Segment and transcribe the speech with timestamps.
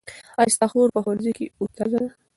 [0.39, 2.09] ایا ستا خور په ښوونځي کې استاده ده؟